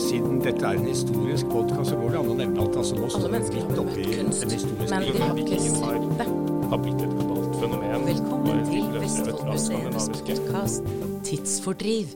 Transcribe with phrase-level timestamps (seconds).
[0.00, 3.08] siden dette er en historisk podkast, så går det an å nevne at altså, nå
[3.12, 6.26] står vi midt oppi kunst, en historisk men de har ikke har- sett det.
[6.70, 8.04] har blitt et globalt fenomen.
[8.06, 10.92] Velkommen til Vestfoldmuseets podkast
[11.26, 12.14] Tidsfordriv.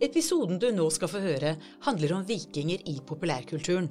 [0.00, 3.90] Episoden du nå skal få høre, handler om vikinger i populærkulturen.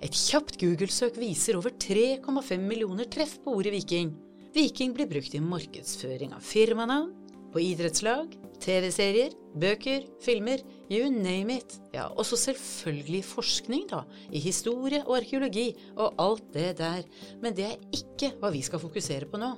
[0.00, 4.14] Et kjapt Google-søk viser over 3,5 millioner treff på ordet viking.
[4.54, 7.12] Viking blir brukt i markedsføring av firmanavn,
[7.52, 10.60] på idrettslag, TV-serier, bøker, filmer,
[10.90, 11.78] you name it.
[11.94, 14.02] Ja, og så selvfølgelig forskning, da,
[14.32, 17.04] i historie og arkeologi og alt det der.
[17.42, 19.54] Men det er ikke hva vi skal fokusere på nå.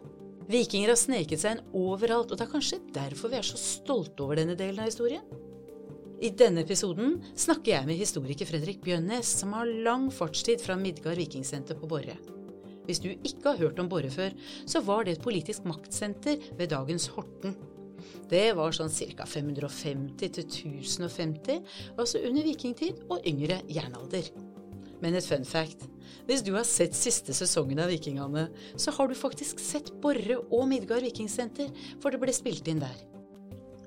[0.50, 4.24] Vikinger har sneket seg inn overalt, og det er kanskje derfor vi er så stolte
[4.24, 5.24] over denne delen av historien.
[6.22, 11.18] I denne episoden snakker jeg med historiker Fredrik Bjønnes, som har lang fartstid fra Midgard
[11.18, 12.14] vikingsenter på Borre.
[12.86, 14.34] Hvis du ikke har hørt om Borre før,
[14.66, 17.56] så var det et politisk maktsenter ved dagens Horten.
[18.30, 19.26] Det var sånn ca.
[19.28, 21.62] 550 til 1050,
[21.96, 24.30] altså under vikingtid og yngre jernalder.
[25.02, 25.88] Men et fun fact.
[26.28, 28.46] Hvis du har sett siste sesongen av Vikingene,
[28.78, 33.00] så har du faktisk sett Borre og Midgard vikingsenter, for det ble spilt inn der.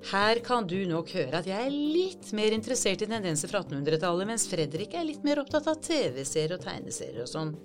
[0.05, 4.27] Her kan du nok høre at jeg er litt mer interessert i tendenser fra 1800-tallet,
[4.30, 7.55] mens Fredrik er litt mer opptatt av TV-serier og tegneserier og sånn.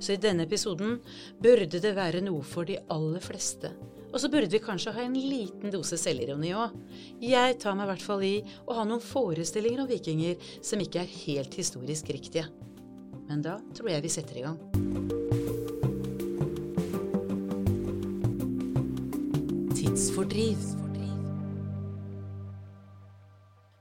[0.00, 0.96] Så i denne episoden
[1.44, 3.70] burde det være noe for de aller fleste.
[4.14, 6.74] Og så burde vi kanskje ha en liten dose selvironi òg.
[7.18, 11.02] Jeg tar meg i hvert fall i å ha noen forestillinger om vikinger som ikke
[11.02, 12.46] er helt historisk riktige.
[13.26, 14.60] Men da tror jeg vi setter i gang.
[19.74, 20.62] Tidsfordriv.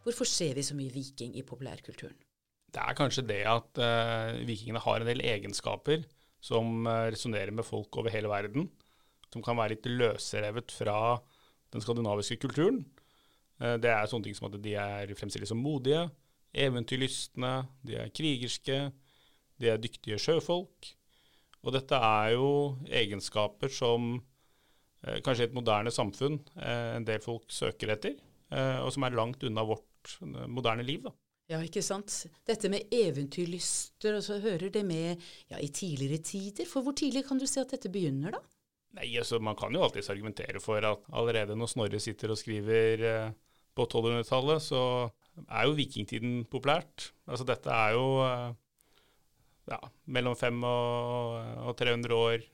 [0.03, 2.17] Hvorfor ser vi så mye viking i populærkulturen?
[2.73, 6.07] Det er kanskje det at uh, vikingene har en del egenskaper
[6.43, 8.65] som uh, resonnerer med folk over hele verden.
[9.33, 11.17] Som kan være litt løsrevet fra
[11.73, 12.83] den skandinaviske kulturen.
[13.61, 16.05] Eh, det er sånne ting som at de er fremstilt som modige,
[16.53, 17.53] eventyrlystne,
[17.85, 18.77] de er krigerske,
[19.61, 20.91] de er dyktige sjøfolk.
[21.63, 22.51] Og dette er jo
[22.91, 28.19] egenskaper som eh, kanskje i et moderne samfunn eh, en del folk søker etter,
[28.53, 31.07] og som er langt unna vårt moderne liv.
[31.07, 31.09] da.
[31.49, 32.27] Ja, ikke sant.
[32.45, 36.67] Dette med eventyrlyster, og så hører det med ja, i tidligere tider.
[36.69, 38.43] For hvor tidlig kan du si at dette begynner, da?
[38.93, 43.05] Nei, altså Man kan jo alltids argumentere for at allerede når Snorre sitter og skriver
[43.09, 43.31] eh,
[43.73, 44.81] på 1200-tallet, så
[45.47, 47.09] er jo vikingtiden populært.
[47.25, 48.51] Altså dette er jo eh,
[49.73, 49.79] ja,
[50.13, 52.45] mellom 500 og, og 300 år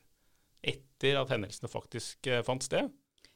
[0.70, 2.88] etter at hendelsene faktisk eh, fant sted.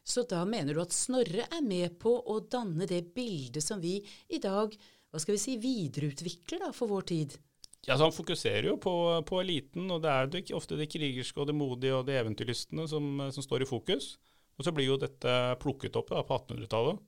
[0.03, 3.97] Så da mener du at Snorre er med på å danne det bildet som vi
[4.31, 4.75] i dag
[5.13, 7.35] hva skal vi si, videreutvikler da, for vår tid?
[7.83, 8.94] Ja, så Han fokuserer jo på,
[9.27, 12.88] på eliten, og det er det, ofte det krigerske og det modige og det eventyrlystne
[12.88, 14.13] som, som står i fokus.
[14.55, 17.01] Og så blir jo dette plukket opp da, på 1800-tallet.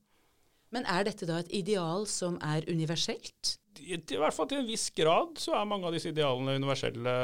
[0.76, 3.56] Men er dette da et ideal som er universelt?
[3.80, 7.16] I, I hvert fall til en viss grad så er mange av disse idealene universelle,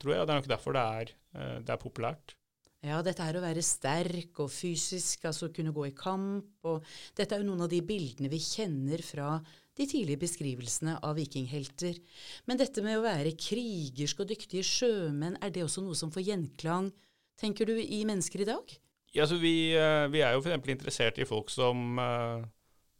[0.00, 0.22] tror jeg.
[0.22, 2.36] og Det er nok derfor det er, eh, det er populært.
[2.84, 6.58] Ja, dette er å være sterk og fysisk, altså kunne gå i kamp.
[6.68, 6.84] og
[7.16, 9.38] Dette er jo noen av de bildene vi kjenner fra
[9.78, 11.98] de tidlige beskrivelsene av vikinghelter.
[12.46, 16.28] Men dette med å være krigersk og dyktige sjømenn, er det også noe som får
[16.28, 16.90] gjenklang,
[17.40, 18.74] tenker du, i mennesker i dag?
[19.14, 20.68] Ja, så vi, eh, vi er jo f.eks.
[20.74, 22.42] interessert i folk som uh,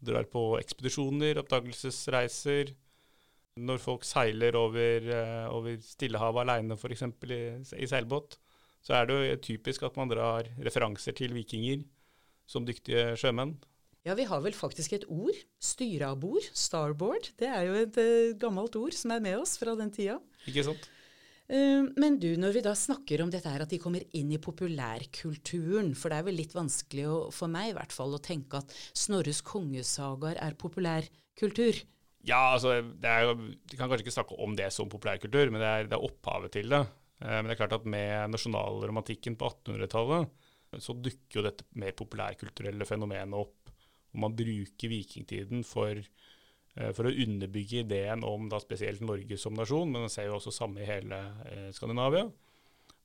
[0.02, 2.74] drar på ekspedisjoner, oppdagelsesreiser.
[3.64, 7.06] Når folk seiler over, uh, over Stillehavet aleine, f.eks.
[7.26, 7.41] I,
[7.82, 8.38] i seilbåt,
[8.84, 11.82] så er det jo typisk at man drar referanser til vikinger
[12.46, 13.56] som dyktige sjømenn.
[14.04, 15.37] Ja, vi har vel faktisk et ord.
[15.65, 16.44] Styreabord.
[16.53, 17.31] Starboard.
[17.41, 20.19] Det er jo et uh, gammelt ord som er med oss fra den tida.
[20.44, 20.91] Ikke sant?
[21.48, 24.41] Uh, men du, når vi da snakker om dette her at de kommer inn i
[24.44, 28.60] populærkulturen, for det er vel litt vanskelig å, for meg i hvert fall å tenke
[28.60, 31.81] at Snorres kongesagaer er populærkultur.
[32.28, 35.71] Ja, altså, det er Vi kan kanskje ikke snakke om det som populærkultur, men det
[35.71, 36.84] er, det er opphavet til det.
[37.25, 40.50] Uh, men det er klart at med nasjonalromantikken på 1800-tallet
[40.82, 43.63] så dukker jo dette mer populærkulturelle fenomenet opp
[44.14, 49.56] og man bruker vikingtiden for, eh, for, å underbygge ideen om da spesielt Norge som
[49.59, 52.28] nasjon, men man ser jo også samme i hele eh, Skandinavia.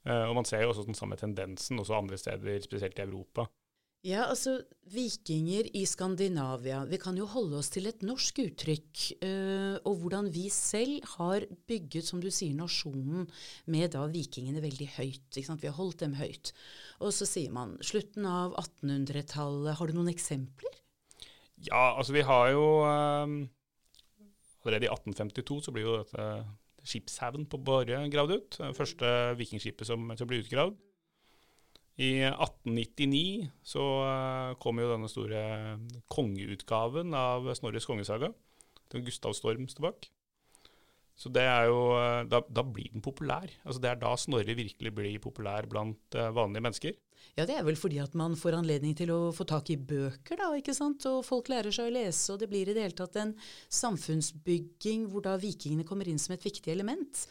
[0.05, 3.49] Eh, og man ser jo også den samme tendensen også andre steder, spesielt i Europa.
[4.07, 4.53] Ja, altså
[4.93, 6.85] vikinger i Skandinavia.
[6.87, 9.01] Vi kan jo holde oss til et norsk uttrykk.
[9.27, 13.27] Øh, og hvordan vi selv har bygget, som du sier, nasjonen
[13.67, 15.35] med da vikingene veldig høyt.
[15.35, 16.53] Vi har holdt dem høyt.
[17.03, 19.75] Og så sier man slutten av 1800-tallet.
[19.75, 20.79] Har du noen eksempler?
[21.67, 23.39] Ja, altså vi har jo um,
[24.63, 26.25] Allerede i 1852 så blir jo dette
[26.87, 28.57] skipshaugen på Borre gravd ut.
[28.59, 29.09] Det første
[29.39, 30.77] vikingskipet som, som blir utgravd.
[31.99, 35.41] I 1899 så uh, kom jo denne store
[36.11, 38.31] kongeutgaven av Snorres kongesaga.
[38.93, 40.07] Den Gustav Storm står bak.
[41.19, 43.51] Så det er jo, eh, da, da blir den populær.
[43.65, 46.95] Altså Det er da Snorre virkelig blir populær blant uh, vanlige mennesker.
[47.35, 50.39] Ja, det er vel fordi at man får anledning til å få tak i bøker,
[50.39, 51.03] da, ikke sant.
[51.11, 53.35] Og folk lærer seg å lese, og det blir i det hele tatt en
[53.67, 57.25] samfunnsbygging hvor da vikingene kommer inn som et viktig element.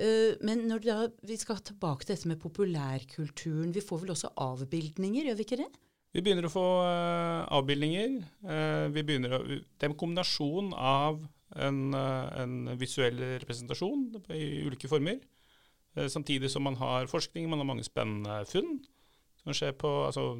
[0.00, 0.98] Uh, men når da,
[1.28, 3.76] vi skal tilbake til dette med populærkulturen.
[3.76, 5.72] Vi får vel også avbildninger, gjør vi ikke det?
[6.16, 6.68] Vi begynner å få
[7.52, 8.14] avbildninger.
[8.94, 11.20] vi begynner å, det er en kombinasjon av
[11.56, 15.20] en, eh, en visuell representasjon i ulike former.
[15.96, 18.80] Eh, samtidig som man har forskning, man har mange spennende funn
[19.42, 20.36] som skjer på altså,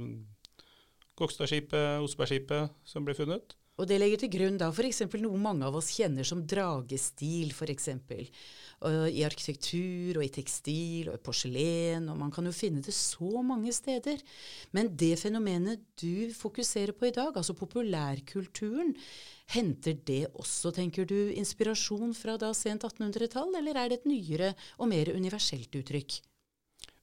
[1.17, 3.57] Gokstadskipet, Osebergskipet som ble funnet.
[3.79, 5.05] Og det legger til grunn da f.eks.
[5.23, 7.89] noe mange av oss kjenner som dragestil, f.eks.
[8.79, 13.43] I arkitektur og i tekstil og i porselen, og man kan jo finne det så
[13.47, 14.23] mange steder.
[14.75, 18.95] Men det fenomenet du fokuserer på i dag, altså populærkulturen,
[19.55, 24.51] henter det også, tenker du, inspirasjon fra da sent 1800-tall, eller er det et nyere
[24.77, 26.19] og mer universelt uttrykk?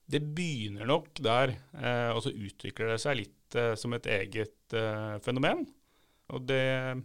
[0.06, 4.76] Det begynner nok der, eh, og så utvikler det seg litt eh, som et eget
[4.78, 5.66] eh, fenomen.
[6.34, 7.02] Og det er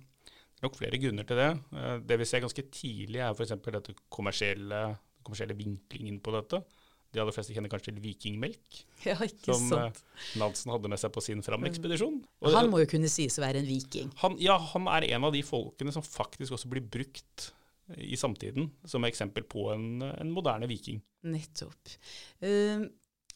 [0.65, 1.51] nok flere grunner til det.
[1.77, 3.57] Eh, det vi ser ganske tidlig, er f.eks.
[3.67, 4.85] dette kommersielle,
[5.27, 6.63] kommersielle vinklingen på dette.
[7.11, 9.97] De aller fleste kjenner kanskje til vikingmelk, ja, ikke som sant.
[9.99, 12.21] Eh, Nansen hadde med seg på sin Fram-ekspedisjon.
[12.55, 14.13] Han må jo kunne sies å være en viking?
[14.23, 17.51] Han, ja, han er en av de folkene som faktisk også blir brukt
[17.99, 21.01] i samtiden som eksempel på en, en moderne viking.
[21.27, 21.97] Nettopp.
[22.39, 22.87] Uh,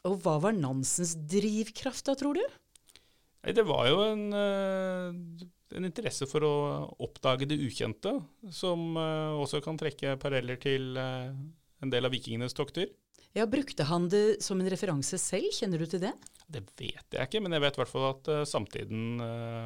[0.05, 2.45] og hva var Nansens drivkraft da, tror du?
[3.45, 5.45] Det var jo en, eh,
[5.77, 6.55] en, interesse for å
[7.05, 8.17] oppdage det ukjente,
[8.55, 11.33] som eh, også kan trekke paralleller til eh,
[11.85, 12.93] en del av vikingenes tokter.
[13.35, 16.13] Ja, Brukte han det som en referanse selv, kjenner du til det?
[16.47, 19.19] Det vet jeg ikke, men jeg vet i hvert fall at samtiden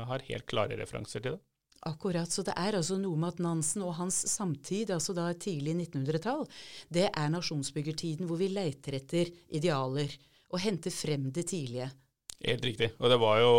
[0.09, 1.43] har helt klare referanser til det.
[1.87, 5.77] Akkurat, så det er altså noe med at Nansen og hans samtid, altså da tidlig
[5.77, 6.47] 1900-tall,
[6.91, 10.17] det er nasjonsbyggertiden hvor vi leiter etter idealer
[10.49, 11.91] og henter frem det tidlige.
[12.43, 12.91] Helt riktig.
[12.99, 13.53] Og det var jo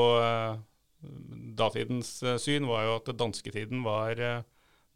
[1.60, 4.46] Datidens uh, syn var jo at dansketiden var uh,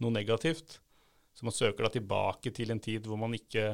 [0.03, 0.79] noe negativt.
[1.33, 3.73] Så man søker da tilbake til en tid hvor man ikke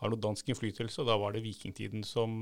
[0.00, 2.40] har noe dansk innflytelse, og da var det vikingtiden som,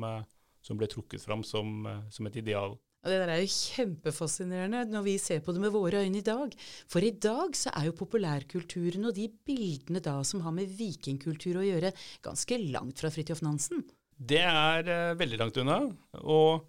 [0.65, 2.77] som ble trukket fram som, som et ideal.
[3.03, 6.25] Og Det der er jo kjempefascinerende når vi ser på det med våre øyne i
[6.25, 6.55] dag.
[6.89, 11.61] For i dag så er jo populærkulturen og de bildene da som har med vikingkultur
[11.61, 11.93] å gjøre,
[12.25, 13.83] ganske langt fra Fridtjof Nansen.
[14.17, 15.83] Det er veldig langt unna.
[16.23, 16.65] og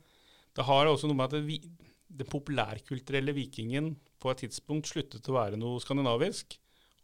[0.57, 1.60] det har også noe med at det,
[2.10, 6.58] den populærkulturelle vikingen på et tidspunkt sluttet å være noe skandinavisk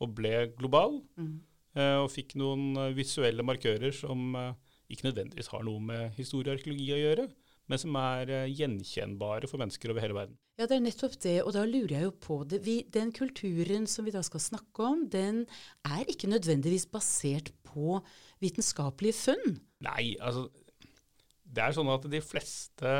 [0.03, 0.99] og ble global.
[1.19, 1.35] Mm.
[1.75, 4.53] Eh, og fikk noen eh, visuelle markører som eh,
[4.91, 7.27] ikke nødvendigvis har noe med historie og arkeologi å gjøre,
[7.71, 10.35] men som er gjenkjennbare for mennesker over hele verden.
[10.55, 12.61] Ja, det er nettopp det, og da lurer jeg jo på det.
[12.63, 15.41] Vi, den kulturen som vi da skal snakke om, den
[15.89, 17.97] er ikke nødvendigvis basert på
[18.43, 19.57] vitenskapelige funn?
[19.83, 20.45] Nei, altså
[21.45, 22.93] det er sånn at De fleste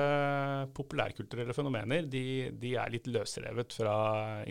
[0.78, 3.96] populærkulturelle fenomener de, de er litt løsrevet fra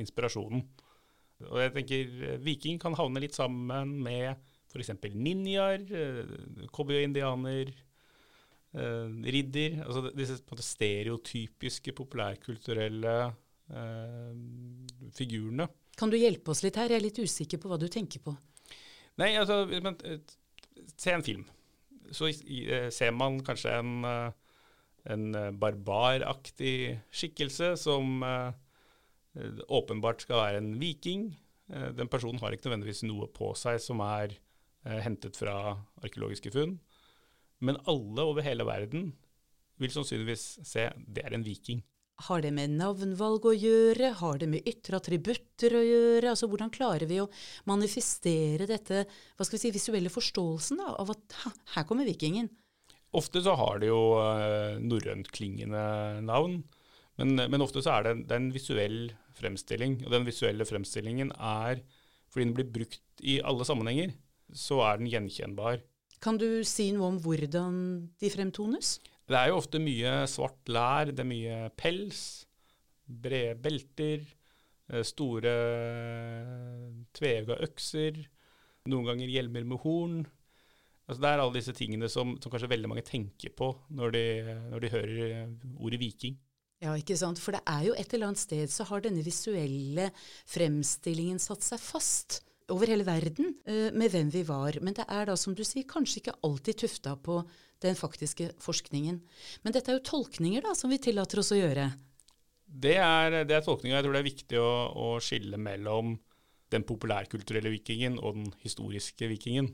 [0.01, 0.65] inspirasjonen.
[1.51, 2.13] Og jeg tenker
[2.45, 4.35] Viking kan havne litt sammen med
[4.75, 4.91] f.eks.
[5.15, 7.71] ninjaer, eh, cowboy-indianer,
[8.75, 9.81] eh, ridder.
[9.85, 13.17] altså Disse stereotypiske populærkulturelle
[13.71, 14.33] eh,
[15.15, 15.69] figurene.
[15.95, 16.91] Kan du hjelpe oss litt her?
[16.91, 18.35] Jeg er litt usikker på hva du tenker på.
[19.23, 20.19] Nei, altså, men, eh,
[20.99, 21.47] Se en film
[22.13, 24.33] så eh, ser man kanskje en, eh,
[25.15, 28.23] en eh, barbaraktig skikkelse som
[29.35, 31.25] åpenbart skal være en viking.
[31.67, 34.37] Den personen har ikke nødvendigvis noe på seg som er
[35.03, 35.73] hentet fra
[36.07, 36.77] arkeologiske funn.
[37.59, 39.09] Men alle over hele verden
[39.83, 41.83] vil sannsynligvis se det er en viking.
[42.23, 44.13] Har det med navnvalg å gjøre?
[44.21, 46.31] Har det med ytre attributter å gjøre?
[46.31, 47.31] Altså, Hvordan klarer vi å
[47.67, 49.03] manifestere dette
[49.35, 52.49] hva skal vi si, visuelle forståelsen da, av at ha, her kommer vikingen?
[53.19, 55.83] Ofte så har det jo uh, norrøntklingende
[56.27, 56.61] navn,
[57.19, 59.01] men, men, ofte så er det, det er en visuell
[59.39, 60.01] fremstilling.
[60.07, 61.83] Og den visuelle fremstillingen er,
[62.31, 64.15] fordi den blir brukt i alle sammenhenger,
[64.55, 65.83] så er den gjenkjennbar.
[66.25, 67.77] Kan du si noe om hvordan
[68.23, 68.97] de fremtones?
[69.25, 72.23] Det er jo ofte mye svart lær, det er mye pels,
[73.05, 74.25] brede belter,
[74.91, 75.55] eh, store
[77.17, 78.21] tvega økser,
[78.91, 80.25] noen ganger hjelmer med horn.
[81.05, 84.25] Altså det er alle disse tingene som, som kanskje veldig mange tenker på når de,
[84.73, 85.25] når de hører
[85.77, 86.37] ordet viking.
[86.85, 87.41] Ja, ikke sant.
[87.41, 90.11] For det er jo et eller annet sted så har denne visuelle
[90.53, 92.43] fremstillingen satt seg fast
[92.73, 94.79] over hele verden uh, med hvem vi var.
[94.85, 97.43] Men det er da, som du sier, kanskje ikke alltid tufta på
[97.85, 99.21] den faktiske forskningen.
[99.65, 101.91] Men dette er jo tolkninger da, som vi tillater oss å gjøre.
[102.65, 103.99] Det er, det er tolkninger.
[103.99, 106.17] Jeg tror det er viktig å, å skille mellom
[106.73, 109.71] den populærkulturelle vikingen og den historiske vikingen.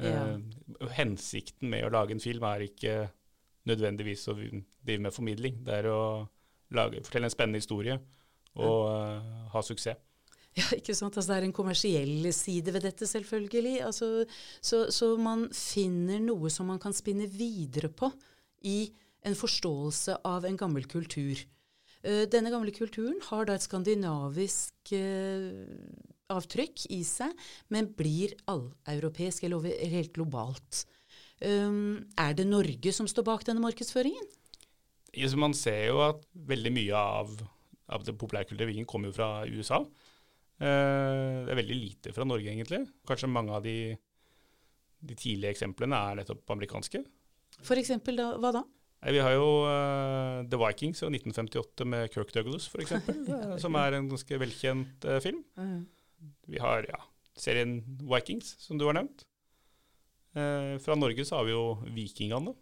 [0.00, 0.36] Ja.
[0.36, 2.96] Uh, hensikten med å lage en film er ikke
[3.66, 5.58] nødvendigvis å drive med formidling.
[5.66, 6.00] Det er å
[6.76, 7.98] lage, fortelle en spennende historie
[8.56, 10.05] og uh, ha suksess.
[10.56, 11.16] Ja, ikke sant?
[11.18, 13.74] Altså, det er en kommersiell side ved dette, selvfølgelig.
[13.84, 14.24] Altså,
[14.64, 18.08] så, så, man finner noe som man kan spinne videre på
[18.64, 18.86] i
[19.26, 21.42] en forståelse av en gammel kultur.
[22.06, 25.60] Uh, denne gamle kulturen har da et skandinavisk uh,
[26.32, 27.32] avtrykk i seg,
[27.68, 30.86] men blir alleuropeisk eller helt globalt.
[31.44, 34.24] Um, er det Norge som står bak denne markedsføringen?
[35.36, 37.32] Man ser jo at veldig mye av,
[37.92, 39.84] av det populærkulturelle vingen kommer jo fra USA.
[40.56, 42.86] Uh, det er veldig lite fra Norge, egentlig.
[43.08, 43.92] Kanskje mange av de,
[45.04, 47.02] de tidlige eksemplene er nettopp amerikanske.
[47.60, 48.64] For eksempel da, hva da?
[49.12, 52.96] Vi har jo uh, The Vikings og 1958 med Kirk Douglas, f.eks.,
[53.28, 55.44] ja, som er en ganske velkjent uh, film.
[56.48, 57.02] Vi har ja,
[57.36, 59.26] serien Vikings, som du har nevnt.
[60.84, 62.52] fra Norge så har vi jo Vikingene,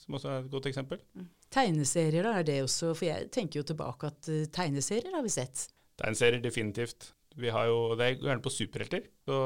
[0.00, 1.00] som også er et godt eksempel.
[1.16, 1.26] Mm.
[1.52, 2.92] Tegneserier, da, er det også?
[2.96, 5.66] For jeg tenker jo tilbake at tegneserier har vi sett.
[6.00, 7.12] Tegneserier, definitivt.
[7.36, 9.06] Vi har jo, Det er gjerne på superhelter.
[9.24, 9.36] Så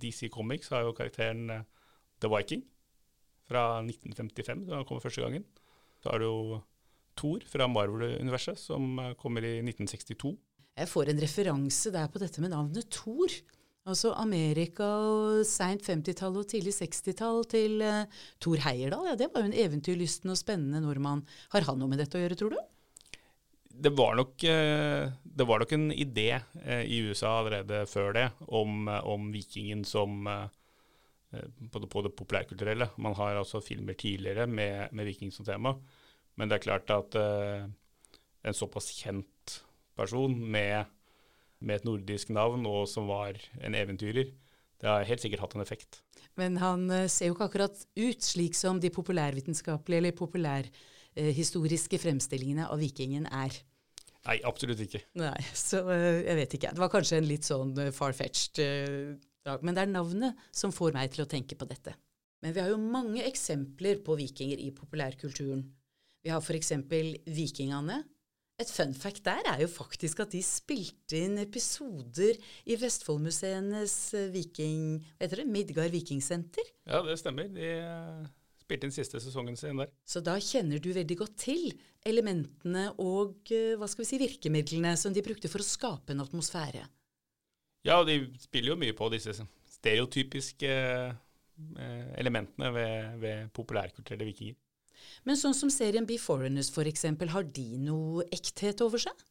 [0.00, 1.48] DC Comics har jo karakteren
[2.20, 2.64] The Viking
[3.48, 5.46] fra 1955, da han kom første gangen.
[6.02, 6.60] Så har du
[7.18, 10.36] Thor fra Marvel-universet, som kommer i 1962.
[10.78, 13.32] Jeg får en referanse der på dette med navnet Thor.
[13.88, 18.04] Altså Amerika og seint 50-tall og tidlig 60-tall til uh,
[18.42, 19.08] Thor Heyerdahl.
[19.08, 21.24] Ja, det var jo en eventyrlysten og spennende nordmann.
[21.54, 22.60] Har han noe med dette å gjøre, tror du?
[23.78, 28.26] Det var nok, uh, det var nok en idé uh, i USA allerede før det
[28.48, 30.26] om, om vikingen som
[31.28, 32.86] på det, på det, populærkulturelle.
[32.96, 35.74] Man har altså filmer tidligere med, med viking som tema.
[36.40, 37.16] Men det er klart at
[38.48, 39.58] en såpass kjent
[39.98, 40.88] person med,
[41.58, 44.32] med, et nordisk navn, og som var en eventyrer.
[44.78, 46.00] Det har helt sikkert hatt en effekt.
[46.38, 51.98] Men han uh, ser jo ikke akkurat ut slik som de populærvitenskapelige eller populærhistoriske uh,
[52.06, 53.54] fremstillingene av vikingen er.
[54.28, 55.02] Nei, absolutt ikke.
[55.18, 56.74] Nei, Så uh, jeg vet ikke.
[56.74, 58.62] Det var kanskje en litt sånn far-fetched
[59.48, 59.64] dag.
[59.64, 61.94] Men det er navnet som får meg til å tenke på dette.
[62.44, 65.64] Men vi har jo mange eksempler på vikinger i populærkulturen.
[66.22, 66.72] Vi har f.eks.
[67.26, 68.02] Vikingene,
[68.58, 74.32] et fun fact der er jo faktisk at de spilte inn episoder i Vestfoldmuseenes eh,
[74.34, 74.98] viking...
[75.14, 75.50] Hva heter det?
[75.54, 76.72] Midgard Vikingsenter.
[76.82, 77.46] Ja, det stemmer.
[77.54, 77.68] De
[78.68, 79.90] spilte inn siste sesongen sin der.
[80.04, 81.72] Så da kjenner du veldig godt til
[82.06, 86.24] elementene og uh, hva skal vi si, virkemidlene som de brukte for å skape en
[86.24, 86.84] atmosfære.
[87.86, 89.34] Ja, og de spiller jo mye på disse
[89.78, 90.72] stereotypiske
[91.08, 94.58] uh, elementene ved, ved populærkulturelle vikinger.
[95.26, 99.26] Men sånn som serien Be Foreigners f.eks., har de noe ekthet over seg?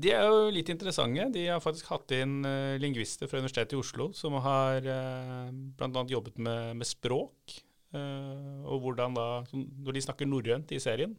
[0.00, 1.26] De er jo litt interessante.
[1.34, 6.06] De har faktisk hatt inn uh, lingvister fra Universitetet i Oslo som har uh, bl.a.
[6.14, 7.58] jobbet med, med språk.
[7.90, 11.16] Uh, og hvordan da, Når de snakker norrønt i serien,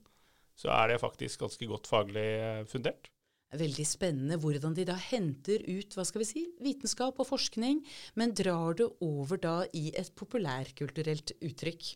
[0.56, 3.10] så er det faktisk ganske godt faglig uh, fundert.
[3.52, 7.82] Veldig spennende hvordan de da henter ut hva skal vi si, vitenskap og forskning,
[8.16, 11.92] men drar det over da i et populærkulturelt uttrykk.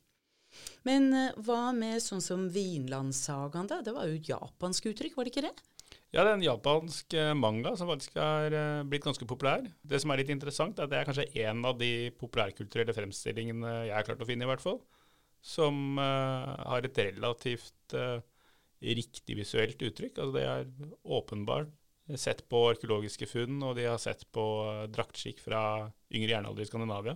[0.87, 3.79] Men uh, hva med sånn som Vinlandssagaen, da?
[3.85, 5.55] Det var jo japansk uttrykk, var det ikke det?
[6.13, 9.65] Ja, det er en japansk uh, manga som faktisk har uh, blitt ganske populær.
[9.83, 13.73] Det som er litt interessant, er at det er kanskje en av de populærkulturelle fremstillingene
[13.89, 14.79] jeg har klart å finne, i hvert fall,
[15.45, 17.95] som har et relativt
[18.81, 20.17] riktig visuelt uttrykk.
[20.17, 21.69] Altså, det er åpenbart
[22.17, 24.45] sett på arkeologiske funn, og de har sett på
[24.93, 25.61] draktskikk fra
[26.13, 27.15] yngre jernalder i Skandinavia,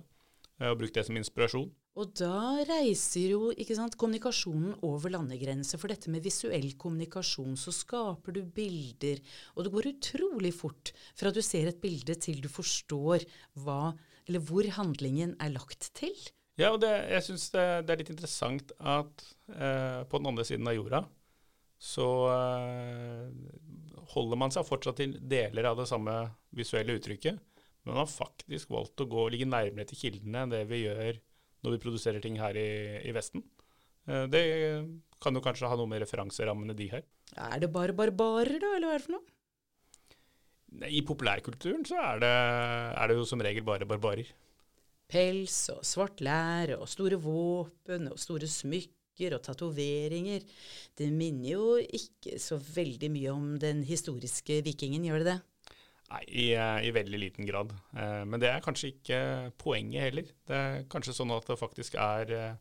[0.70, 1.72] og brukt det som inspirasjon.
[2.00, 5.80] Og da reiser jo sant, kommunikasjonen over landegrenser.
[5.82, 9.20] For dette med visuell kommunikasjon, så skaper du bilder.
[9.58, 13.28] Og det går utrolig fort fra du ser et bilde til du forstår
[13.66, 13.92] hva,
[14.30, 16.16] eller hvor handlingen er lagt til.
[16.60, 19.24] Ja, og det, jeg syns det, det, er litt interessant at
[19.56, 21.06] eh, på den andre siden av jorda
[21.80, 23.30] så eh,
[24.12, 26.16] holder man seg fortsatt til deler av det samme
[26.56, 30.52] visuelle uttrykket, men man har faktisk valgt å gå og ligge nærmere til kildene enn
[30.52, 31.22] det vi gjør
[31.64, 32.70] når vi produserer ting her i,
[33.08, 33.44] i Vesten.
[34.08, 34.44] Eh, det
[35.22, 37.08] kan jo kanskje ha noe med referanserammene de har.
[37.36, 39.36] Er det bare barbarer, da, eller hva er det for noe?
[40.86, 42.36] I populærkulturen så er det,
[42.94, 44.30] er det jo som regel bare barbarer.
[45.10, 50.46] Pels og svart lær og store våpen og store smykker og tatoveringer.
[50.96, 55.40] Det minner jo ikke så veldig mye om den historiske vikingen, gjør det det?
[56.10, 57.74] Nei, i, eh, i, veldig liten grad.
[57.94, 59.20] Eh, men det er kanskje ikke
[59.62, 60.32] poenget heller.
[60.50, 62.56] Det er kanskje sånn at det faktisk er eh,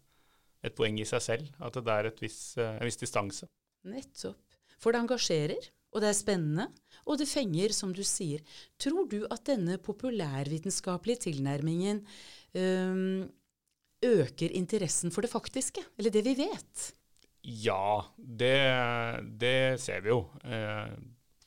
[0.68, 1.48] et poeng i seg selv.
[1.64, 3.48] At det er viss, en viss distanse.
[3.88, 4.58] Nettopp.
[4.78, 5.72] For det engasjerer.
[5.88, 6.66] og det er spennende,
[7.08, 8.42] og det fenger, som du sier.
[8.76, 12.02] Tror du at denne populærvitenskapelige tilnærmingen
[12.52, 13.24] øhm,
[14.04, 16.84] øker interessen for det faktiske, eller det vi vet?
[17.40, 18.60] Ja, det,
[19.40, 20.20] det ser vi jo.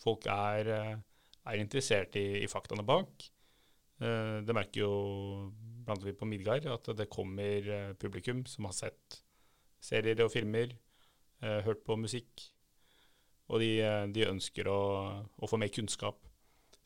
[0.02, 0.98] Folk er,
[1.50, 3.26] er interessert i, i, faktaene bak.
[4.02, 4.94] Eh, det merker jo
[5.86, 9.22] blant annet på Midgard at det kommer eh, publikum som har sett
[9.82, 10.76] serier og filmer,
[11.42, 12.50] eh, hørt på musikk
[13.52, 13.72] og de,
[14.16, 14.82] de ønsker å,
[15.28, 16.22] å, få mer kunnskap.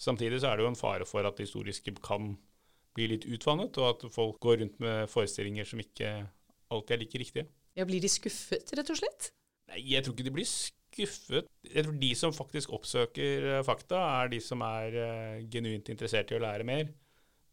[0.01, 2.31] Samtidig så er det jo en fare for at det historiske kan
[2.95, 6.09] bli litt utvannet, og at folk går rundt med forestillinger som ikke
[6.73, 7.45] alltid er like riktige.
[7.77, 9.29] Ja, Blir de skuffet, rett og slett?
[9.69, 10.81] Nei, jeg tror ikke de blir skuffet.
[10.99, 16.31] Jeg tror De som faktisk oppsøker uh, fakta, er de som er uh, genuint interessert
[16.31, 16.89] i å lære mer.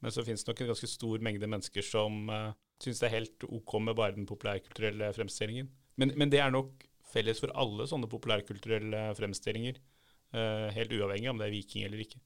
[0.03, 2.51] Men så finnes det nok en ganske stor mengde mennesker som uh,
[2.83, 5.71] syns det er helt OK med bare den populærkulturelle fremstillingen.
[6.01, 9.79] Men, men det er nok felles for alle sånne populærkulturelle fremstillinger.
[10.33, 12.23] Uh, helt uavhengig om det er viking eller ikke.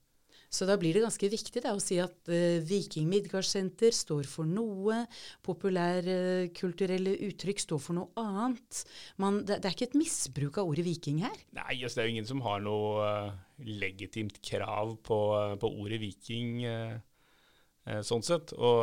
[0.53, 4.49] Så da blir det ganske viktig da, å si at uh, Viking Midgardssenter står for
[4.49, 5.03] noe,
[5.47, 8.83] populærkulturelle uh, uttrykk står for noe annet.
[9.23, 11.37] Man, det, det, er ikke et misbruk av ordet viking her?
[11.59, 13.35] Nei, altså, det er jo ingen som har noe uh,
[13.67, 15.21] legitimt krav på,
[15.61, 16.67] på ordet viking
[18.03, 18.51] sånn sett.
[18.59, 18.81] Og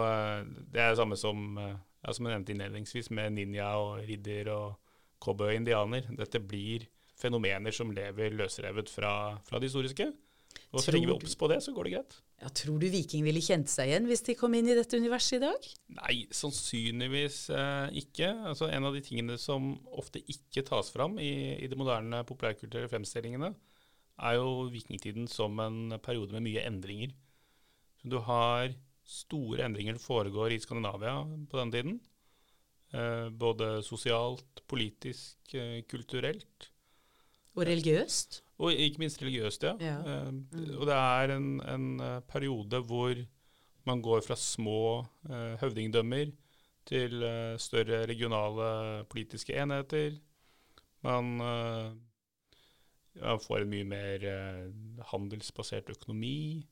[0.71, 4.93] det er det samme som, ja, som jeg nevnte innledningsvis, med ninja og ridder og
[5.23, 6.07] cowboy-indianer.
[6.17, 6.87] Dette blir
[7.19, 9.13] fenomener som lever løsrevet fra,
[9.45, 10.09] fra det historiske.
[10.73, 12.15] Og så ringer vi obs på det, så går det greit.
[12.43, 15.37] Ja, tror du Viking ville kjent seg igjen hvis de kom inn i dette universet
[15.37, 15.67] i dag?
[15.99, 18.31] Nei, sannsynligvis eh, ikke.
[18.51, 22.91] Altså, en av de tingene som ofte ikke tas fram i, i de moderne populærkulturelle
[22.91, 23.53] fremstillingene,
[24.23, 27.13] er jo vikingtiden som en periode med mye endringer.
[28.01, 28.73] Så du har
[29.07, 31.15] store endringer som foregår i Skandinavia
[31.49, 31.97] på den tiden.
[32.93, 36.69] Eh, både sosialt, politisk, eh, kulturelt.
[37.53, 38.41] Og religiøst?
[38.63, 39.73] Og ikke minst religiøst, ja.
[39.81, 39.97] ja.
[40.01, 40.77] Eh, mm.
[40.79, 41.87] Og det er en, en,
[42.29, 43.13] periode hvor
[43.85, 45.03] man går fra små
[45.59, 46.31] høvdingdømmer
[46.87, 47.23] til
[47.59, 50.15] større regionale politiske enheter.
[51.03, 51.41] Man
[53.15, 54.23] ja, får en mye mer
[55.11, 56.63] handelsbasert økonomi.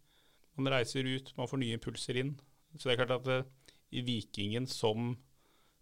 [0.56, 2.32] Man reiser ut, man får nye impulser inn.
[2.78, 3.52] Så det er klart at
[3.91, 5.17] i Vikingen som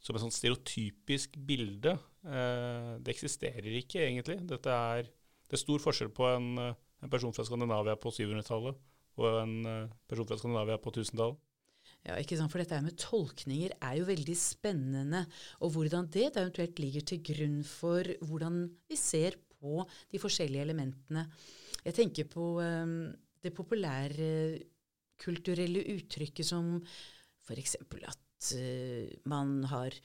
[0.04, 1.98] som et sånn stereotypisk bilde.
[2.28, 4.40] Eh, det eksisterer ikke, egentlig.
[4.48, 5.10] Dette er,
[5.48, 8.80] det er stor forskjell på en, eh, en person fra Skandinavia på 700-tallet
[9.20, 11.40] og en eh, person fra Skandinavia på 1000-tallet.
[12.08, 12.52] Ja, ikke sant?
[12.52, 15.26] For dette med tolkninger er jo veldig spennende.
[15.64, 21.26] Og hvordan det eventuelt ligger til grunn for hvordan vi ser på de forskjellige elementene.
[21.84, 23.10] Jeg tenker på um,
[23.44, 24.30] det populære
[25.20, 26.78] kulturelle uttrykket som
[27.44, 27.76] f.eks.
[27.82, 29.98] at uh, man har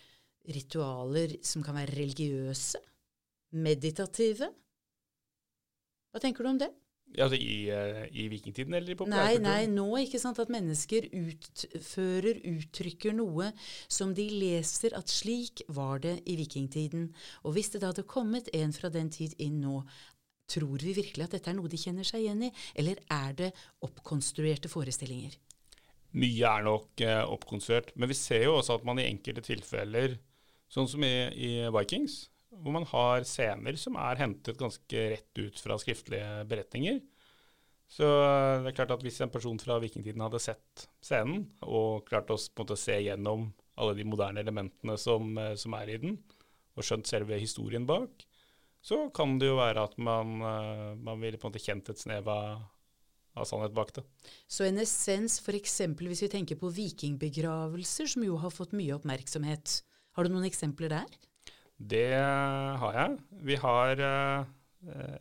[0.53, 2.81] ritualer som kan være religiøse,
[3.55, 4.51] meditative.
[6.13, 6.71] Hva tenker du om det?
[7.15, 9.45] Altså i, uh, i vikingtiden eller i populærkulturen?
[9.45, 13.53] Nei, nei, nå ikke sant at mennesker utfører, uttrykker noe
[13.87, 17.07] som de leser at slik var det i vikingtiden.
[17.47, 19.79] Og hvis det da hadde kommet en fra den tid inn nå,
[20.51, 22.53] tror vi virkelig at dette er noe de kjenner seg igjen i,
[22.83, 23.51] eller er det
[23.87, 25.39] oppkonstruerte forestillinger?
[26.15, 27.95] Mye er nok eh, oppkonstruert.
[27.99, 30.19] Men vi ser jo også at man i enkelte tilfeller,
[30.75, 35.61] sånn som i, i, Vikings, hvor man har scener som er hentet ganske rett ut
[35.61, 37.01] fra skriftlige beretninger.
[37.91, 38.07] Så
[38.65, 42.79] det er klart at hvis en person fra vikingtiden hadde sett scenen, og klart å
[42.81, 46.17] se gjennom alle de moderne elementene som, eh, som, er i den,
[46.75, 48.25] og skjønt selve historien bak,
[48.85, 52.01] så kan det jo være at man, eh, man ville på en måte kjent et
[52.01, 52.63] snev av
[53.35, 54.05] av sannhet bak det.
[54.47, 55.81] Så en essens f.eks.
[55.99, 59.81] hvis vi tenker på vikingbegravelser, som jo har fått mye oppmerksomhet.
[60.15, 61.15] Har du noen eksempler der?
[61.75, 63.17] Det har jeg.
[63.43, 64.47] Vi har uh,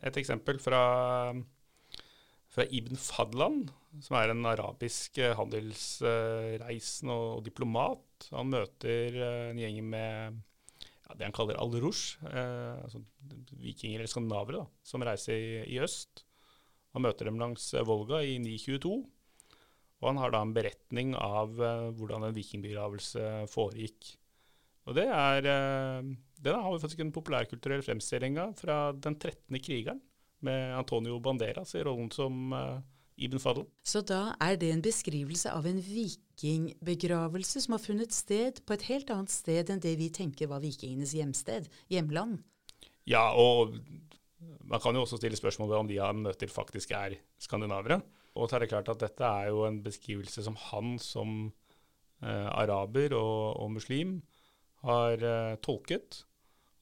[0.06, 0.82] et eksempel fra,
[2.54, 3.64] fra, Ibn Fadlan,
[4.04, 8.28] som er en arabisk uh, handelsreisende og, diplomat.
[8.30, 13.02] Han møter uh, en gjeng med ja, det han kaller al-rush, altså
[13.60, 16.22] vikinger eller skandinavere, som reiser i, øst.
[16.94, 18.94] Han møter dem langs eh, Volga i 922.
[20.00, 21.52] Og han har da en beretning av
[21.98, 24.14] hvordan en vikingbegravelse foregikk.
[24.84, 29.60] Og det er uh, Den har vi faktisk en populærkulturell fremstilling av fra Den 13.
[29.60, 30.02] krigeren,
[30.44, 32.82] med Antonio Banderas i rollen som uh,
[33.16, 33.64] Ibn Fadl.
[33.86, 38.88] Så da er det en beskrivelse av en vikingbegravelse som har funnet sted på et
[38.90, 42.42] helt annet sted enn det vi tenker var vikingenes hjemsted, hjemland?
[43.08, 43.76] Ja, og
[44.64, 48.00] man kan jo også stille spørsmål ved om de han møter faktisk er skandinavere.
[48.34, 51.52] Og så er det klart at dette er jo en beskrivelse som han som
[52.22, 54.16] eh, araber og, og, muslim
[54.84, 56.22] har eh, tolket.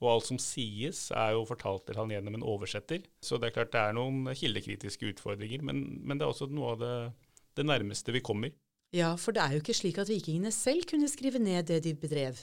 [0.02, 3.04] Og alt som sies, er jo fortalt til han gjennom en oversetter.
[3.22, 6.72] Så det er klart det er noen kildekritiske utfordringer, men, men det er også noe
[6.74, 6.94] av det,
[7.58, 8.50] det, nærmeste vi kommer.
[8.92, 11.94] Ja, for det er jo ikke slik at vikingene selv kunne skrive ned det de
[11.96, 12.42] bedrev.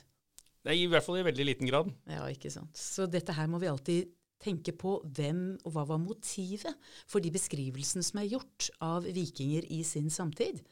[0.67, 1.91] Nei, I hvert fall i veldig liten grad.
[2.09, 2.79] Ja, ikke sant.
[2.79, 7.31] Så dette her må vi alltid tenke på hvem og hva var motivet for de
[7.33, 10.63] beskrivelsene som er gjort av vikinger i sin samtid.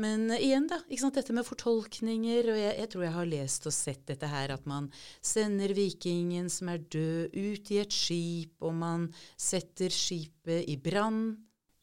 [0.00, 0.78] Men uh, igjen, da.
[0.88, 2.50] ikke sant, Dette med fortolkninger.
[2.54, 4.88] og jeg, jeg, tror jeg har lest og sett dette her, at man
[5.20, 11.24] sender vikingen som er død, ut i et skip, og man setter skipet i brann.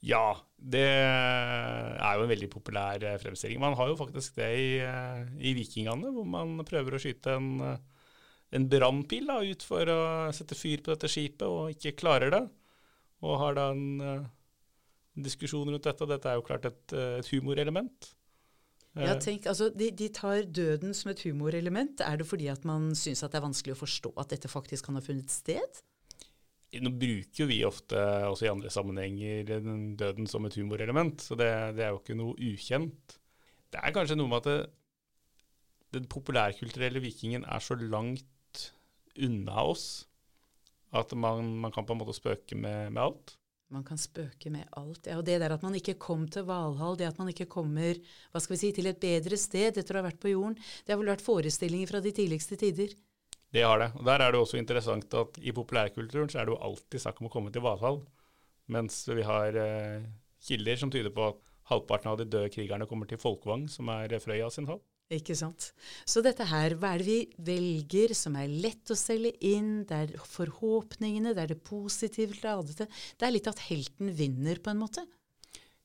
[0.06, 3.60] Ja, det er jo en veldig populær eh, fremstilling.
[3.60, 7.50] Man har jo faktisk det i, eh, i Vikingene, hvor man prøver å skyte en,
[8.56, 10.00] en brannpil ut for å
[10.36, 12.42] sette fyr på dette skipet, og ikke klarer det.
[13.28, 14.30] Og har da en
[15.18, 16.08] diskusjon rundt dette.
[16.10, 18.10] Dette er jo klart et, eh, et humorelement.
[18.98, 22.02] Ja, eh, tenk, altså, de, de, tar døden som et humorelement.
[22.06, 25.00] Er det fordi at man syns det er vanskelig å forstå at dette faktisk kan
[25.00, 25.84] ha funnet sted?
[26.80, 27.98] Nå bruker jo vi ofte,
[28.30, 29.48] også i andre sammenhenger,
[29.98, 33.16] døden som et humorelement, så det, det, er jo ikke noe ukjent.
[33.74, 34.60] Det er kanskje noe med at det,
[35.98, 38.70] den populærkulturelle vikingen er så langt
[39.18, 39.88] unna oss
[40.94, 43.36] at man, man kan på en måte spøke med, med alt.
[43.70, 45.06] Man kan spøke med alt.
[45.06, 48.00] Ja, og det der at man ikke kom til Valhall, det at man ikke kommer
[48.32, 50.96] hva skal vi si, til et bedre sted etter å ha vært på jorden, det
[50.96, 52.96] har vel vært forestillinger fra de tidligste tider?
[53.54, 53.92] Det har det.
[53.98, 57.22] Og Der er det også interessant at i populærkulturen så er det jo alltid snakk
[57.22, 58.02] om å komme til Valhall,
[58.74, 60.10] mens vi har eh,
[60.50, 64.18] kilder som tyder på at halvparten av de døde krigerne kommer til Folkvang, som er
[64.22, 64.82] Frøya sin hall.
[65.10, 65.72] Ikke sant.
[66.06, 69.88] Så dette her, hva er det vi velger som er lett å selge inn?
[69.90, 72.86] Det er forhåpningene, det er det positivt ladete.
[73.18, 75.06] Det er litt at helten vinner, på en måte.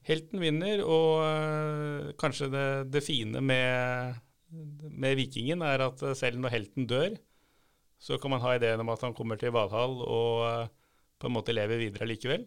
[0.05, 4.21] Helten vinner, og øh, kanskje det, det fine med,
[4.93, 7.17] med, vikingen er at selv når helten dør,
[7.97, 10.69] så kan man ha ideen om at han kommer til Valhall og øh,
[11.17, 12.45] på en måte lever videre likevel.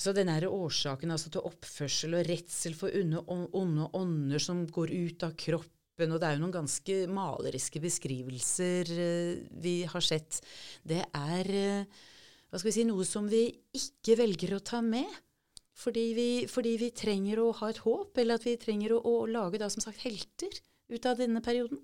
[0.00, 5.28] Så den nære årsaken altså til oppførsel og redsel for onde ånder som går ut
[5.28, 10.40] av kropp, og det er jo noen ganske maleriske beskrivelser uh, vi har sett.
[10.82, 12.02] Det er uh,
[12.50, 15.10] hva skal vi si, noe som vi ikke velger å ta med.
[15.74, 19.24] Fordi vi, fordi vi trenger å ha et håp, eller at vi trenger å, å
[19.26, 20.54] lage da, som sagt, helter
[20.94, 21.80] ut av denne perioden.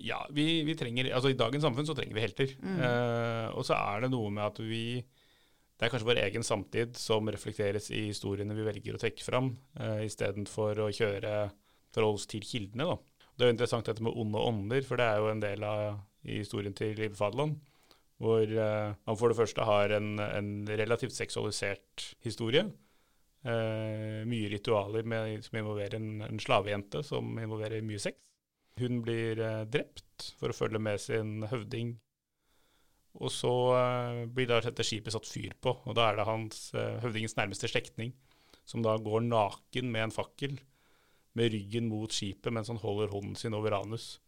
[0.00, 2.54] Ja, vi, vi, trenger, altså I dagens samfunn så trenger vi helter.
[2.56, 2.78] Mm.
[2.80, 6.96] Uh, og så er det noe med at vi Det er kanskje vår egen samtid
[6.96, 11.34] som reflekteres i historiene vi velger å trekke fram, uh, istedenfor å kjøre
[12.08, 12.88] oss til kildene.
[12.88, 12.96] da.
[13.34, 15.96] Det er jo interessant dette med onde ånder, for det er jo en del av
[16.24, 17.56] historien til Live Fadeland.
[18.22, 22.62] Hvor uh, han for det første har en, en relativt seksualisert historie.
[23.44, 28.16] Uh, mye ritualer med, som involverer en, en, slavejente som involverer mye sex.
[28.80, 31.96] Hun blir uh, drept for å følge med sin høvding.
[33.18, 33.50] Og så
[34.34, 38.10] blir da dette skipet satt fyr på, og da er det hans høvdingens nærmeste slektning
[38.66, 40.56] som da går naken med en fakkel
[41.38, 44.18] med ryggen mot skipet mens han holder hånden sin over anus.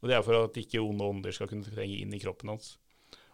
[0.00, 2.76] Og Det er for at ikke onde ånder skal kunne trenge inn i kroppen hans.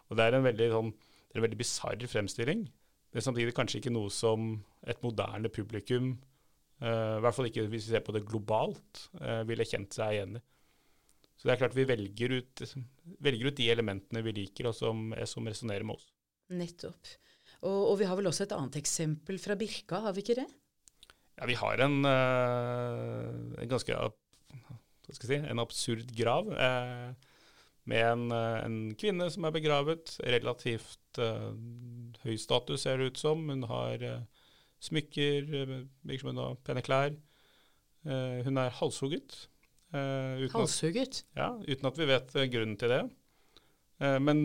[0.09, 0.93] Og Det er en veldig, sånn,
[1.35, 2.67] veldig bisarr fremstilling.
[3.13, 4.55] Det er samtidig kanskje ikke noe som
[4.89, 6.15] et moderne publikum,
[6.81, 10.17] uh, i hvert fall ikke hvis vi ser på det globalt, uh, ville kjent seg
[10.17, 10.43] igjen i.
[11.37, 12.63] Så det er klart vi velger ut,
[13.21, 16.07] velger ut de elementene vi liker, og som, som resonnerer med oss.
[16.53, 17.09] Nettopp.
[17.63, 20.47] Og, og, vi har vel også et annet eksempel fra Birka, har vi ikke det?
[21.43, 26.47] Ja, vi har en, uh, en ganske hva skal jeg si, en absurd grav.
[26.47, 27.11] Uh,
[27.91, 30.13] med en, uh, en, kvinne som er begravet.
[30.23, 31.19] Relativt
[32.23, 33.43] høy status, ser det ut som.
[33.51, 34.05] Hun har
[34.87, 37.19] smykker, virker som hun har pene klær.
[38.47, 39.35] hun er halshugget.
[39.91, 41.25] halshugget?
[41.35, 43.03] At, ja, uten at vi vet grunnen til det.
[43.99, 44.39] men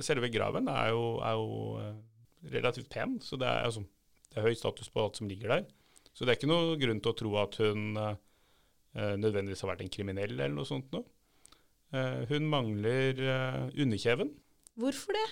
[0.00, 3.84] selve graven er jo, er jo relativt pen, så det er, altså,
[4.32, 5.68] det er høy status på alt som ligger der.
[6.18, 8.16] Så det er ikke noe grunn til å tro at hun uh,
[9.22, 11.06] nødvendigvis har vært en kriminell eller noe sånt noe.
[11.94, 13.22] Uh, hun mangler
[13.78, 14.32] underkjeven.
[14.78, 15.28] Hvorfor det?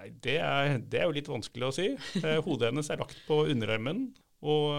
[0.00, 1.86] Nei, det er, det er, jo litt vanskelig å si.
[2.46, 4.08] hodet hennes er lagt på underarmen,
[4.42, 4.74] og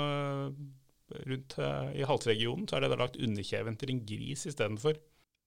[1.28, 1.58] rundt
[1.96, 5.00] i halsregionen så er det da lagt underkjeven til en gris istedenfor.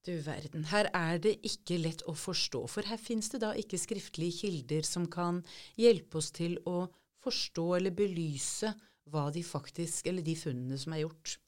[0.05, 3.81] Du verden, her er det ikke lett å forstå, for her finnes det da ikke
[3.81, 5.41] skriftlige kilder som kan
[5.81, 6.83] hjelpe oss til å
[7.25, 8.75] forstå eller belyse
[9.13, 11.39] hva de faktisk, eller de funnene som er gjort.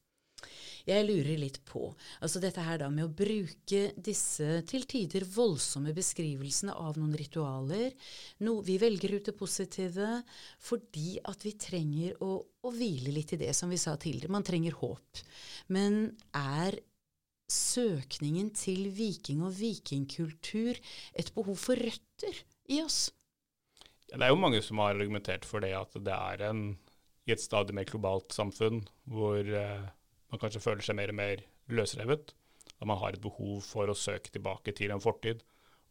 [0.86, 1.88] Jeg lurer litt på
[2.22, 7.90] altså dette her da med å bruke disse til tider voldsomme beskrivelsene av noen ritualer.
[8.46, 10.20] No, vi velger ut det positive
[10.62, 14.36] fordi at vi trenger å, å hvile litt i det som vi sa tidligere.
[14.36, 15.24] Man trenger håp.
[15.74, 16.78] Men er
[17.50, 20.78] søkningen til viking og vikingkultur
[21.18, 23.08] et behov for røtter i oss?
[24.06, 26.66] Ja, det er jo mange som har argumentert for det at det er en,
[27.26, 29.86] i et stadig mer globalt samfunn hvor eh,
[30.30, 32.32] man kanskje føler seg mer og mer løsrevet.
[32.76, 35.42] At man har et behov for å søke tilbake til en fortid.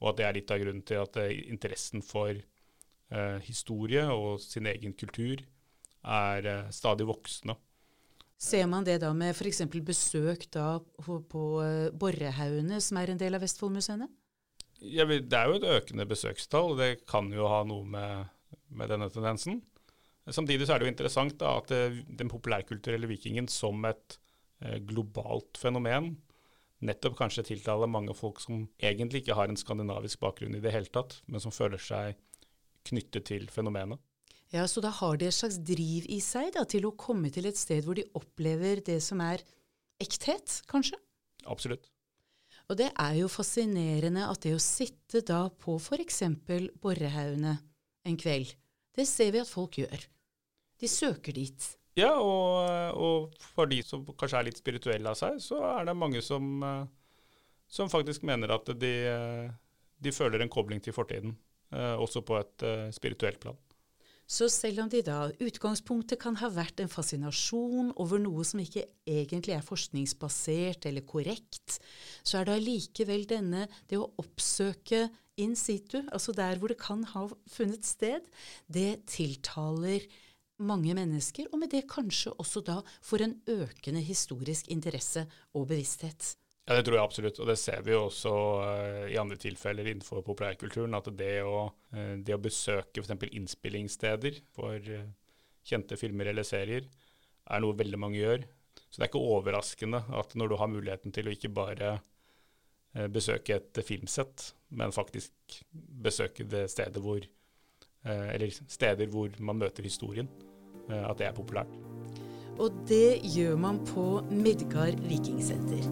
[0.01, 4.41] Og at det er litt av grunnen til at eh, interessen for eh, historie og
[4.43, 5.43] sin egen kultur
[6.05, 7.57] er eh, stadig voksende.
[8.45, 9.63] Ser man det da med f.eks.
[9.87, 14.09] besøk da på, på uh, Borrehaugene, som er en del av Vestfoldmuseene?
[14.83, 18.27] Ja, det er jo et økende besøkstall, og det kan jo ha noe med,
[18.75, 19.61] med denne tendensen.
[20.33, 24.17] Samtidig så er det jo interessant da, at den populærkulturelle vikingen som et
[24.63, 26.15] eh, globalt fenomen
[26.83, 30.91] nettopp kanskje tiltaler mange folk som egentlig ikke har en skandinavisk bakgrunn i det hele
[30.91, 32.17] tatt, men som føler seg
[32.85, 34.01] knyttet til fenomenet.
[34.53, 37.47] Ja, Så da har de et slags driv i seg da, til å komme til
[37.49, 39.41] et sted hvor de opplever det som er
[40.01, 40.99] ekthet, kanskje?
[41.45, 41.89] Absolutt.
[42.69, 46.21] Og det er jo fascinerende at det å sitte da på f.eks.
[46.81, 47.57] Borrehaugene
[48.05, 48.53] en kveld,
[48.95, 50.05] det ser vi at folk gjør.
[50.81, 51.67] De søker dit.
[51.95, 55.95] Ja, og, og, for de som kanskje er litt spirituelle av seg, så er det
[55.95, 56.81] mange som, eh,
[57.71, 59.53] som faktisk mener at de, eh,
[60.03, 61.37] de, føler en kobling til fortiden,
[61.71, 63.55] eh, også på et spirituelt plan.
[64.27, 68.87] Så selv om det da utgangspunktet kan ha vært en fascinasjon over noe som ikke
[69.05, 71.77] egentlig er forskningsbasert eller korrekt,
[72.25, 75.05] så er det allikevel denne det å oppsøke
[75.37, 78.25] in situ, altså der hvor det kan ha funnet sted,
[78.65, 80.07] det tiltaler
[80.57, 86.35] mange mennesker, og med det kanskje også da for en økende historisk interesse og bevissthet.
[86.65, 89.85] Ja, Det tror jeg absolutt, og det ser vi jo også uh, i andre tilfeller
[89.85, 90.97] innenfor populærkulturen.
[90.97, 93.27] At det å, uh, det å besøke f.eks.
[93.29, 95.05] innspillingssteder for uh,
[95.65, 96.87] kjente filmer eller serier
[97.45, 98.47] er noe veldig mange gjør.
[98.89, 101.97] Så det er ikke overraskende at når du har muligheten til å ikke bare
[103.11, 107.25] besøke et filmsett, men faktisk besøke det stedet hvor
[108.05, 110.29] Eller steder hvor man møter historien,
[110.89, 111.71] at det er populært.
[112.61, 115.83] Og det gjør man på Midgard vikingsenter.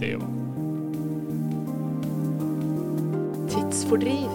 [0.00, 0.42] Det gjør man.
[3.52, 4.30] Tidsfordriv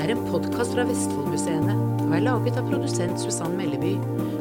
[0.00, 1.74] er en podkast fra Vestfoldmuseene
[2.06, 3.96] og er laget av produsent Susann Melleby,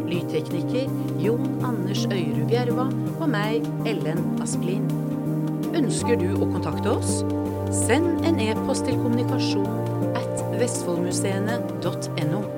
[0.08, 0.92] lydtekniker
[1.24, 4.86] Jon Anders Øyrud Bjerva og meg, Ellen Asplin.
[5.76, 7.24] Ønsker du å kontakte oss?
[7.76, 9.75] Send en e-post til kommunikasjon
[10.56, 12.55] vestfoldmuseene.no.